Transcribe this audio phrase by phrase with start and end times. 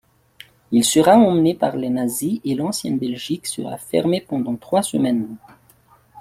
[0.71, 5.37] Il sera emmené par les nazis et l'Ancienne Belgique sera fermée pendant trois semaines.